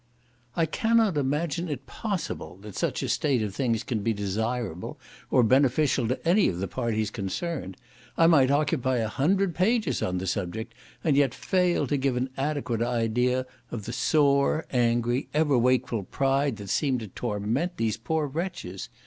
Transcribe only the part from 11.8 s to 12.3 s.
to give